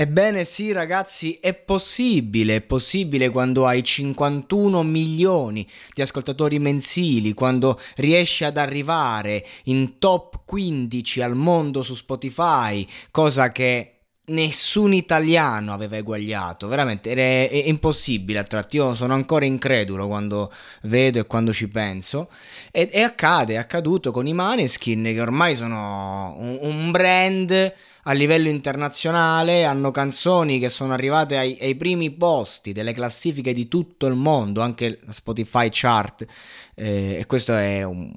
Ebbene 0.00 0.44
sì 0.44 0.70
ragazzi, 0.70 1.36
è 1.40 1.54
possibile, 1.54 2.54
è 2.54 2.60
possibile 2.60 3.30
quando 3.30 3.66
hai 3.66 3.82
51 3.82 4.84
milioni 4.84 5.66
di 5.92 6.02
ascoltatori 6.02 6.60
mensili, 6.60 7.34
quando 7.34 7.80
riesci 7.96 8.44
ad 8.44 8.58
arrivare 8.58 9.44
in 9.64 9.98
top 9.98 10.42
15 10.44 11.20
al 11.20 11.34
mondo 11.34 11.82
su 11.82 11.96
Spotify, 11.96 12.86
cosa 13.10 13.50
che 13.50 13.94
nessun 14.26 14.92
italiano 14.92 15.72
aveva 15.72 15.96
eguagliato, 15.96 16.68
veramente 16.68 17.12
è, 17.14 17.50
è, 17.50 17.66
impossibile 17.66 18.38
a 18.38 18.44
tratti, 18.44 18.76
io 18.76 18.94
sono 18.94 19.14
ancora 19.14 19.46
incredulo 19.46 20.06
quando 20.06 20.52
vedo 20.82 21.18
e 21.18 21.26
quando 21.26 21.52
ci 21.52 21.66
penso. 21.66 22.30
E, 22.70 22.88
e 22.92 23.02
accade, 23.02 23.54
è 23.54 23.56
accaduto 23.56 24.12
con 24.12 24.28
i 24.28 24.32
Maneskin 24.32 25.02
che 25.02 25.20
ormai 25.20 25.56
sono 25.56 26.36
un, 26.38 26.56
un 26.60 26.90
brand 26.92 27.74
a 28.08 28.12
livello 28.12 28.48
internazionale, 28.48 29.64
hanno 29.64 29.90
canzoni 29.90 30.58
che 30.58 30.70
sono 30.70 30.94
arrivate 30.94 31.36
ai, 31.36 31.58
ai, 31.60 31.74
primi 31.74 32.10
posti 32.10 32.72
delle 32.72 32.94
classifiche 32.94 33.52
di 33.52 33.68
tutto 33.68 34.06
il 34.06 34.14
mondo, 34.14 34.62
anche 34.62 34.98
la 35.04 35.12
Spotify 35.12 35.68
chart, 35.70 36.24
eh, 36.74 37.18
e 37.18 37.26
questo 37.26 37.54
è 37.54 37.82
un, 37.82 38.10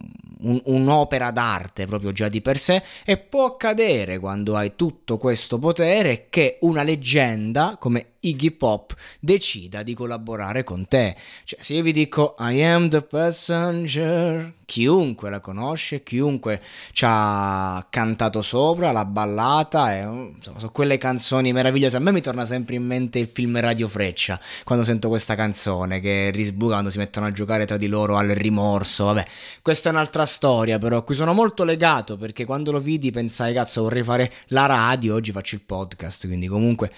un, 0.43 0.61
un'opera 0.63 1.31
d'arte 1.31 1.87
proprio 1.87 2.13
già 2.13 2.29
di 2.29 2.39
per 2.39 2.57
sé, 2.57 2.81
e 3.03 3.17
può 3.17 3.45
accadere 3.45 4.17
quando 4.17 4.55
hai 4.55 4.77
tutto 4.77 5.17
questo 5.17 5.59
potere 5.59 6.27
che 6.29 6.57
una 6.61 6.83
leggenda 6.83 7.75
come 7.77 8.13
Iggy 8.21 8.51
Pop 8.51 8.93
decida 9.19 9.81
di 9.83 9.93
collaborare 9.93 10.63
con 10.63 10.87
te. 10.87 11.15
Cioè, 11.43 11.61
se 11.61 11.73
io 11.73 11.81
vi 11.81 11.91
dico 11.91 12.35
I 12.39 12.63
am 12.63 12.87
the 12.89 13.01
passenger, 13.01 14.53
chiunque 14.65 15.29
la 15.29 15.39
conosce, 15.39 16.03
chiunque 16.03 16.61
ci 16.91 17.03
ha 17.07 17.85
cantato 17.89 18.41
sopra, 18.41 18.91
l'ha 18.91 19.05
ballata, 19.05 19.95
e, 19.95 20.01
insomma, 20.01 20.59
sono 20.59 20.71
quelle 20.71 20.97
canzoni 20.97 21.51
meravigliose. 21.51 21.97
A 21.97 21.99
me 21.99 22.11
mi 22.11 22.21
torna 22.21 22.45
sempre 22.45 22.75
in 22.75 22.85
mente 22.85 23.17
il 23.17 23.27
film 23.27 23.59
Radio 23.59 23.87
Freccia, 23.87 24.39
quando 24.63 24.85
sento 24.85 25.09
questa 25.09 25.33
canzone, 25.35 25.99
che 25.99 26.29
risbucando 26.29 26.91
si 26.91 26.99
mettono 26.99 27.25
a 27.25 27.31
giocare 27.31 27.65
tra 27.65 27.77
di 27.77 27.87
loro 27.87 28.17
al 28.17 28.29
rimorso. 28.29 29.05
Vabbè, 29.05 29.25
questa 29.63 29.89
è 29.89 29.91
un'altra 29.91 30.27
storia, 30.27 30.77
però 30.77 30.97
a 30.97 31.03
cui 31.03 31.15
sono 31.15 31.33
molto 31.33 31.63
legato, 31.63 32.17
perché 32.17 32.45
quando 32.45 32.71
lo 32.71 32.79
vidi 32.79 33.09
pensai, 33.09 33.53
cazzo, 33.53 33.81
vorrei 33.81 34.03
fare 34.03 34.31
la 34.47 34.67
radio, 34.67 35.15
oggi 35.15 35.31
faccio 35.31 35.55
il 35.55 35.61
podcast, 35.61 36.27
quindi 36.27 36.45
comunque 36.45 36.91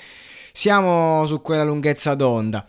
siamo 0.55 1.25
su 1.25 1.41
quella 1.41 1.63
lunghezza 1.63 2.13
d'onda. 2.13 2.63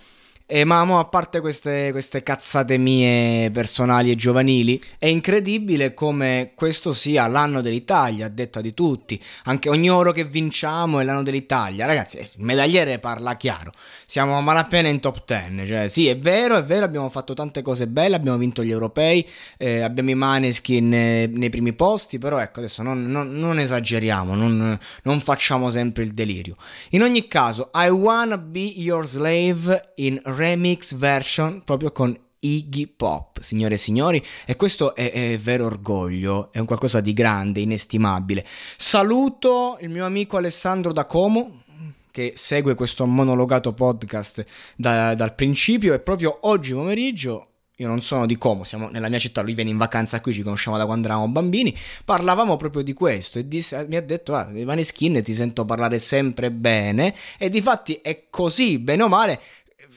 E 0.47 0.65
ma 0.65 0.81
a 0.83 1.05
parte 1.07 1.41
queste, 1.41 1.89
queste, 1.91 2.23
cazzate 2.23 2.77
mie 2.77 3.51
personali 3.51 4.11
e 4.11 4.15
giovanili, 4.15 4.79
è 4.99 5.07
incredibile 5.07 5.95
come 5.95 6.53
questo 6.55 6.93
sia 6.93 7.27
l'anno 7.29 7.63
dell'Italia, 7.63 8.27
a 8.27 8.29
detta 8.29 8.61
di 8.61 8.75
tutti. 8.75 9.19
Anche 9.45 9.71
ogni 9.71 9.89
oro 9.89 10.13
che 10.13 10.25
vinciamo 10.25 11.01
è 11.01 11.05
l'anno 11.05 11.23
dell'Italia. 11.23 11.87
Ragazzi, 11.87 12.19
il 12.19 12.29
medagliere 12.45 12.99
parla 12.99 13.39
chiaro. 13.39 13.73
Siamo 14.05 14.37
a 14.37 14.43
malapena 14.43 14.89
in 14.89 15.01
top 15.01 15.25
10. 15.25 15.67
Cioè, 15.67 15.89
sì, 15.89 16.09
è 16.09 16.19
vero, 16.19 16.59
è 16.59 16.63
vero, 16.63 16.85
abbiamo 16.85 17.09
fatto 17.09 17.33
tante 17.33 17.63
cose 17.63 17.87
belle, 17.87 18.15
abbiamo 18.15 18.37
vinto 18.37 18.63
gli 18.63 18.71
europei, 18.71 19.27
eh, 19.57 19.81
abbiamo 19.81 20.11
i 20.11 20.15
Maneskin 20.15 20.87
nei, 20.87 21.27
nei 21.27 21.49
primi 21.49 21.73
posti, 21.73 22.19
però 22.19 22.39
ecco, 22.39 22.59
adesso 22.59 22.83
non, 22.83 23.07
non, 23.07 23.33
non 23.33 23.59
esageriamo, 23.59 24.35
non, 24.35 24.79
non 25.05 25.21
facciamo 25.21 25.71
sempre 25.71 26.03
il 26.03 26.13
delirio. 26.13 26.57
In 26.91 27.01
ogni 27.01 27.29
caso, 27.29 27.71
I 27.73 27.89
wanna 27.89 28.37
be 28.37 28.75
your 28.77 29.07
slave 29.07 29.81
in 29.95 30.21
remix 30.37 30.95
version 30.95 31.63
proprio 31.65 31.93
con 31.93 32.17
Iggy 32.41 32.87
Pop, 32.87 33.41
signore 33.41 33.75
e 33.75 33.79
signori, 33.79 34.23
e 34.47 34.57
questo 34.57 34.95
è, 34.95 35.11
è, 35.11 35.39
vero 35.39 35.65
orgoglio, 35.65 36.53
è 36.53 36.59
un 36.59 36.67
qualcosa 36.67 37.01
di 37.01 37.13
grande, 37.13 37.61
inestimabile. 37.61 38.45
Saluto 38.77 39.79
il 39.81 39.89
mio 39.89 40.05
amico 40.05 40.37
Alessandro 40.37 40.93
da 40.93 41.07
Como, 41.07 41.63
che 42.11 42.35
segue 42.37 42.75
questo 42.75 43.07
monologato 43.07 43.73
podcast 43.73 44.45
da, 44.77 45.15
dal 45.15 45.35
principio 45.35 45.95
e 45.95 46.01
proprio 46.01 46.37
oggi 46.43 46.73
pomeriggio 46.73 47.49
io 47.79 47.89
non 47.89 48.01
sono 48.03 48.25
di 48.25 48.39
Como, 48.39 48.63
siamo 48.63 48.89
nella 48.89 49.09
mia 49.09 49.19
città, 49.19 49.43
lui 49.43 49.55
viene 49.55 49.71
in 49.71 49.77
vacanza 49.77 50.21
qui, 50.21 50.33
ci 50.33 50.43
conosciamo 50.43 50.77
da 50.77 50.87
quando 50.87 51.09
eravamo 51.09 51.27
bambini, 51.27 51.77
parlavamo 52.05 52.55
proprio 52.55 52.83
di 52.83 52.93
questo 52.93 53.41
e 53.41 53.49
disse, 53.49 53.85
mi 53.89 53.97
ha 53.97 54.01
detto, 54.01 54.33
ah, 54.33 54.49
Ivani 54.53 54.85
Skin 54.85 55.21
ti 55.25 55.33
sento 55.33 55.65
parlare 55.65 55.99
sempre 55.99 56.53
bene 56.53 57.13
e 57.37 57.49
di 57.49 57.61
fatti 57.61 57.99
è 58.01 58.27
così, 58.31 58.79
bene 58.79 59.03
o 59.03 59.09
male, 59.09 59.41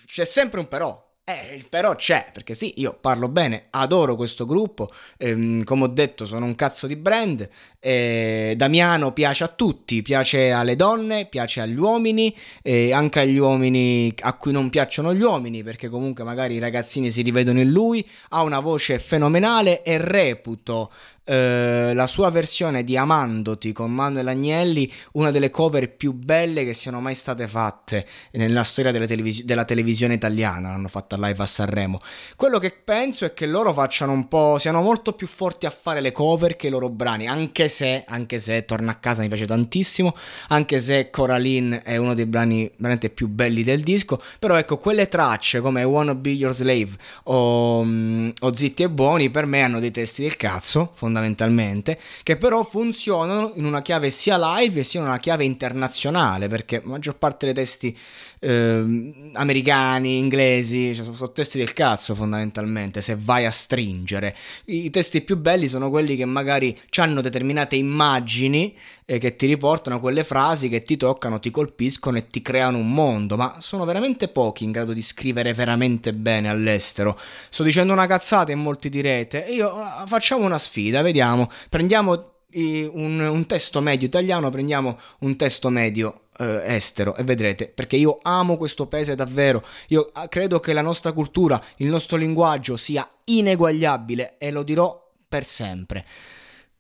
c'è 0.05 0.25
sempre 0.25 0.59
un 0.59 0.67
però. 0.67 1.05
Eh, 1.29 1.65
però 1.67 1.93
c'è, 1.93 2.29
perché 2.31 2.53
sì, 2.53 2.75
io 2.77 2.97
parlo 3.01 3.27
bene, 3.27 3.65
adoro 3.71 4.15
questo 4.15 4.45
gruppo, 4.45 4.89
ehm, 5.17 5.65
come 5.65 5.83
ho 5.83 5.87
detto 5.87 6.25
sono 6.25 6.45
un 6.45 6.55
cazzo 6.55 6.87
di 6.87 6.95
brand, 6.95 7.45
eh, 7.81 8.53
Damiano 8.55 9.11
piace 9.11 9.43
a 9.43 9.49
tutti, 9.49 10.01
piace 10.01 10.51
alle 10.51 10.77
donne, 10.77 11.25
piace 11.25 11.59
agli 11.59 11.77
uomini, 11.77 12.33
eh, 12.61 12.93
anche 12.93 13.19
agli 13.19 13.37
uomini 13.37 14.13
a 14.21 14.37
cui 14.37 14.53
non 14.53 14.69
piacciono 14.69 15.13
gli 15.13 15.21
uomini, 15.21 15.63
perché 15.63 15.89
comunque 15.89 16.23
magari 16.23 16.53
i 16.53 16.59
ragazzini 16.59 17.11
si 17.11 17.23
rivedono 17.23 17.59
in 17.59 17.71
lui, 17.71 18.07
ha 18.29 18.43
una 18.43 18.61
voce 18.61 18.97
fenomenale 18.97 19.83
e 19.83 19.97
reputo 19.97 20.89
eh, 21.27 21.91
la 21.93 22.07
sua 22.07 22.31
versione 22.31 22.85
di 22.85 22.95
Amandoti 22.95 23.73
con 23.73 23.93
Manuel 23.93 24.29
Agnelli, 24.29 24.89
una 25.13 25.29
delle 25.29 25.49
cover 25.49 25.93
più 25.93 26.13
belle 26.13 26.63
che 26.63 26.73
siano 26.73 27.01
mai 27.01 27.15
state 27.15 27.49
fatte 27.49 28.07
nella 28.31 28.63
storia 28.63 28.93
televis- 28.93 29.43
della 29.43 29.65
televisione 29.65 30.13
italiana, 30.13 30.69
l'hanno 30.69 30.87
fatta 30.87 31.17
live 31.17 31.43
a 31.43 31.45
Sanremo. 31.45 31.99
Quello 32.37 32.59
che 32.59 32.71
penso 32.71 33.25
è 33.25 33.33
che 33.33 33.45
loro 33.45 33.73
facciano 33.73 34.13
un 34.13 34.29
po', 34.29 34.57
siano 34.57 34.81
molto 34.81 35.11
più 35.13 35.27
forti 35.27 35.65
a 35.65 35.69
fare 35.69 35.99
le 35.99 36.13
cover 36.13 36.55
che 36.55 36.67
i 36.67 36.69
loro 36.69 36.89
brani, 36.89 37.27
anche 37.27 37.67
se, 37.67 38.05
anche 38.07 38.39
se 38.39 38.63
Torna 38.63 38.91
a 38.91 38.95
casa 38.95 39.21
mi 39.21 39.27
piace 39.27 39.45
tantissimo, 39.45 40.15
anche 40.49 40.79
se 40.79 41.09
Coraline 41.09 41.81
è 41.83 41.97
uno 41.97 42.13
dei 42.13 42.25
brani 42.25 42.71
veramente 42.77 43.09
più 43.09 43.27
belli 43.27 43.63
del 43.63 43.81
disco, 43.81 44.21
però 44.39 44.57
ecco, 44.57 44.77
quelle 44.77 45.09
tracce 45.09 45.59
come 45.59 45.81
I 45.81 45.85
Wanna 45.85 46.15
Be 46.15 46.29
Your 46.29 46.53
Slave 46.53 46.91
o, 47.23 47.79
um, 47.79 48.31
o 48.39 48.53
Zitti 48.53 48.83
e 48.83 48.89
Buoni 48.89 49.29
per 49.29 49.45
me 49.45 49.61
hanno 49.61 49.81
dei 49.81 49.91
testi 49.91 50.21
del 50.21 50.37
cazzo, 50.37 50.91
fondamentalmente 50.93 51.15
fondamentalmente, 51.17 51.97
che 52.23 52.37
però 52.37 52.63
funzionano 52.63 53.51
in 53.55 53.65
una 53.65 53.81
chiave 53.81 54.09
sia 54.09 54.37
live 54.37 54.83
sia 54.83 54.99
in 54.99 55.07
una 55.07 55.17
chiave 55.17 55.43
internazionale, 55.43 56.47
perché 56.47 56.81
la 56.83 56.91
maggior 56.91 57.17
parte 57.17 57.45
dei 57.45 57.55
testi 57.55 57.97
eh, 58.39 59.29
americani, 59.33 60.17
inglesi, 60.17 60.95
cioè, 60.95 61.05
sono 61.05 61.31
testi 61.31 61.57
del 61.57 61.73
cazzo 61.73 62.13
fondamentalmente, 62.15 63.01
se 63.01 63.17
vai 63.19 63.45
a 63.45 63.51
stringere. 63.51 64.35
I 64.65 64.89
testi 64.89 65.21
più 65.21 65.37
belli 65.37 65.67
sono 65.67 65.89
quelli 65.89 66.15
che 66.15 66.25
magari 66.25 66.77
hanno 66.97 67.21
determinate 67.21 67.75
immagini 67.75 68.75
eh, 69.05 69.19
che 69.19 69.35
ti 69.35 69.45
riportano 69.45 69.99
quelle 69.99 70.23
frasi 70.23 70.69
che 70.69 70.81
ti 70.81 70.97
toccano, 70.97 71.39
ti 71.39 71.49
colpiscono 71.49 72.17
e 72.17 72.27
ti 72.27 72.41
creano 72.41 72.77
un 72.77 72.91
mondo, 72.91 73.37
ma 73.37 73.57
sono 73.59 73.85
veramente 73.85 74.27
pochi 74.27 74.65
in 74.65 74.71
grado 74.71 74.93
di 74.93 75.01
scrivere 75.01 75.53
veramente 75.53 76.13
bene 76.13 76.49
all'estero. 76.49 77.17
Sto 77.49 77.63
dicendo 77.63 77.93
una 77.93 78.05
cazzata 78.05 78.51
e 78.51 78.55
molti 78.55 78.89
direte, 78.89 79.45
io 79.49 79.71
ah, 79.71 80.05
facciamo 80.05 80.45
una 80.45 80.57
sfida, 80.57 81.01
vediamo, 81.07 81.49
prendiamo 81.69 82.35
un, 82.53 83.19
un 83.19 83.45
testo 83.45 83.81
medio 83.81 84.07
italiano, 84.07 84.49
prendiamo 84.49 84.97
un 85.19 85.35
testo 85.35 85.69
medio 85.69 86.27
eh, 86.39 86.61
estero 86.65 87.15
e 87.15 87.23
vedrete 87.23 87.67
perché 87.67 87.95
io 87.95 88.19
amo 88.21 88.57
questo 88.57 88.87
paese 88.87 89.15
davvero. 89.15 89.63
Io 89.89 90.07
ah, 90.13 90.27
credo 90.27 90.59
che 90.59 90.73
la 90.73 90.81
nostra 90.81 91.11
cultura 91.11 91.61
il 91.77 91.87
nostro 91.87 92.17
linguaggio 92.17 92.77
sia 92.77 93.09
ineguagliabile 93.25 94.37
e 94.37 94.51
lo 94.51 94.63
dirò 94.63 95.11
per 95.27 95.43
sempre 95.43 96.05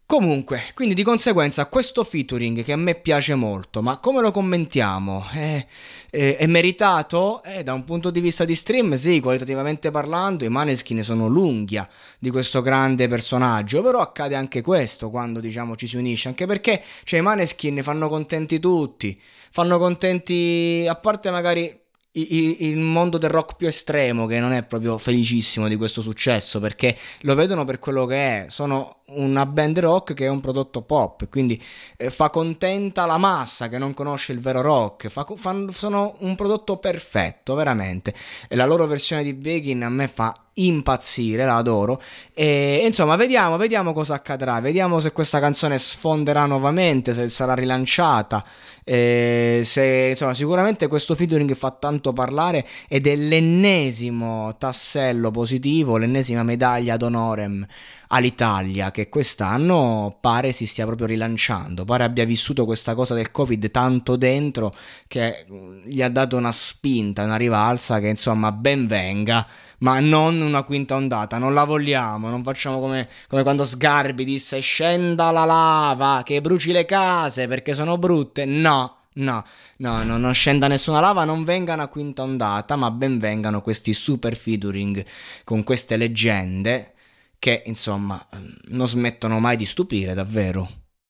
Comunque, 0.09 0.61
quindi 0.73 0.95
di 0.95 1.03
conseguenza 1.03 1.65
questo 1.65 2.05
featuring 2.05 2.63
che 2.63 2.71
a 2.71 2.77
me 2.77 2.95
piace 2.95 3.35
molto, 3.35 3.81
ma 3.81 3.97
come 3.97 4.21
lo 4.21 4.31
commentiamo? 4.31 5.25
È, 5.33 5.65
è, 6.09 6.37
è 6.37 6.45
meritato? 6.47 7.43
Eh, 7.43 7.61
da 7.61 7.73
un 7.73 7.83
punto 7.83 8.09
di 8.09 8.21
vista 8.21 8.45
di 8.45 8.55
stream, 8.55 8.93
sì, 8.93 9.19
qualitativamente 9.19 9.91
parlando, 9.91 10.45
i 10.45 10.49
Maneskin 10.49 11.03
sono 11.03 11.27
l'unghia 11.27 11.85
di 12.19 12.29
questo 12.29 12.61
grande 12.61 13.09
personaggio, 13.09 13.81
però 13.81 13.99
accade 13.99 14.35
anche 14.35 14.61
questo 14.61 15.09
quando 15.09 15.41
diciamo 15.41 15.75
ci 15.75 15.87
si 15.87 15.97
unisce, 15.97 16.29
anche 16.29 16.45
perché 16.45 16.81
cioè, 17.03 17.19
i 17.19 17.23
Maneskin 17.23 17.83
fanno 17.83 18.07
contenti 18.07 18.59
tutti, 18.59 19.19
fanno 19.51 19.77
contenti, 19.77 20.85
a 20.87 20.95
parte 20.95 21.31
magari 21.31 21.86
il 22.19 22.77
mondo 22.77 23.17
del 23.17 23.29
rock 23.29 23.55
più 23.55 23.67
estremo 23.67 24.25
che 24.25 24.39
non 24.39 24.53
è 24.53 24.63
proprio 24.63 24.97
felicissimo 24.97 25.67
di 25.67 25.75
questo 25.75 26.01
successo 26.01 26.59
perché 26.59 26.97
lo 27.21 27.35
vedono 27.35 27.63
per 27.63 27.79
quello 27.79 28.05
che 28.05 28.15
è. 28.15 28.45
Sono 28.49 29.01
una 29.07 29.45
band 29.45 29.79
rock 29.79 30.13
che 30.13 30.25
è 30.25 30.29
un 30.29 30.41
prodotto 30.41 30.81
pop 30.81 31.29
quindi 31.29 31.61
eh, 31.95 32.09
fa 32.09 32.29
contenta 32.29 33.05
la 33.05 33.17
massa 33.17 33.69
che 33.69 33.77
non 33.77 33.93
conosce 33.93 34.31
il 34.31 34.39
vero 34.39 34.61
rock. 34.61 35.07
Fa, 35.07 35.25
fa, 35.35 35.55
sono 35.71 36.15
un 36.19 36.35
prodotto 36.35 36.77
perfetto 36.77 37.55
veramente. 37.55 38.13
E 38.47 38.55
la 38.55 38.65
loro 38.65 38.85
versione 38.87 39.23
di 39.23 39.33
Begin 39.33 39.83
a 39.83 39.89
me 39.89 40.07
fa 40.07 40.46
impazzire, 40.57 41.45
la 41.45 41.55
adoro. 41.55 42.01
E 42.33 42.81
insomma, 42.85 43.15
vediamo, 43.15 43.57
vediamo 43.57 43.93
cosa 43.93 44.13
accadrà, 44.13 44.59
vediamo 44.59 44.99
se 44.99 45.11
questa 45.11 45.39
canzone 45.39 45.77
sfonderà 45.77 46.45
nuovamente, 46.45 47.13
se 47.13 47.29
sarà 47.29 47.53
rilanciata. 47.53 48.43
Eh, 48.83 49.63
se, 49.65 50.07
insomma, 50.11 50.33
sicuramente 50.33 50.87
questo 50.87 51.13
featuring 51.13 51.53
fa 51.55 51.71
tanto 51.71 52.13
parlare 52.13 52.63
ed 52.87 53.05
è 53.05 53.15
l'ennesimo 53.15 54.55
tassello 54.57 55.29
positivo, 55.29 55.97
l'ennesima 55.97 56.43
medaglia 56.43 56.95
d'onorem 56.95 57.65
all'Italia 58.07 58.91
che 58.91 59.09
quest'anno 59.09 60.17
pare 60.21 60.51
si 60.51 60.65
stia 60.65 60.85
proprio 60.85 61.07
rilanciando, 61.07 61.83
pare 61.83 62.03
abbia 62.03 62.25
vissuto 62.25 62.65
questa 62.65 62.95
cosa 62.95 63.13
del 63.13 63.31
Covid 63.31 63.69
tanto 63.71 64.15
dentro 64.15 64.73
che 65.07 65.45
mm, 65.51 65.81
gli 65.85 66.01
ha 66.01 66.09
dato 66.09 66.37
una 66.37 66.51
spinta, 66.51 67.23
una 67.23 67.35
rivalsa 67.35 67.99
che 67.99 68.07
insomma 68.07 68.51
ben 68.51 68.87
venga, 68.87 69.45
ma 69.79 69.99
non 69.99 70.41
una 70.41 70.63
quinta 70.63 70.95
ondata, 70.95 71.37
non 71.37 71.53
la 71.53 71.63
vogliamo, 71.65 72.29
non 72.29 72.43
facciamo 72.43 72.79
come, 72.79 73.07
come 73.27 73.43
quando 73.43 73.65
Sgarbi 73.65 74.23
disse 74.23 74.59
scenda 74.59 75.31
la 75.31 75.45
lava, 75.45 76.21
che 76.23 76.41
bruci 76.41 76.71
le 76.71 76.85
case 76.85 77.47
perché 77.47 77.73
sono 77.73 77.97
brutte, 77.97 78.45
no. 78.45 78.93
No, 79.17 79.43
no, 79.77 80.03
no, 80.03 80.17
non 80.17 80.31
scenda 80.35 80.67
nessuna 80.67 80.99
lava, 80.99 81.25
non 81.25 81.43
venga 81.43 81.73
una 81.73 81.87
quinta 81.87 82.21
ondata, 82.21 82.75
ma 82.75 82.91
ben 82.91 83.17
vengano 83.17 83.63
questi 83.63 83.91
super 83.91 84.35
featuring 84.35 85.03
con 85.43 85.63
queste 85.63 85.97
leggende 85.97 86.93
che 87.39 87.63
insomma 87.65 88.23
non 88.67 88.87
smettono 88.87 89.39
mai 89.39 89.55
di 89.55 89.65
stupire 89.65 90.13
davvero. 90.13 90.69